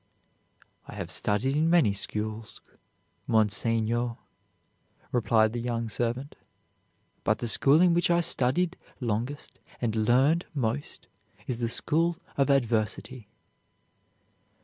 "I 0.87 0.95
have 0.95 1.11
studied 1.11 1.55
in 1.55 1.69
many 1.69 1.93
schools, 1.93 2.59
Monseigneur," 3.27 4.17
replied 5.11 5.53
the 5.53 5.59
young 5.59 5.89
servant: 5.89 6.35
"but 7.23 7.37
the 7.37 7.47
school 7.47 7.81
in 7.81 7.93
which 7.93 8.09
I 8.09 8.21
studied 8.21 8.77
longest 8.99 9.59
and 9.79 9.95
learned 10.07 10.47
most 10.55 11.05
is 11.45 11.59
the 11.59 11.69
school 11.69 12.17
of 12.35 12.49
adversity." 12.49 13.27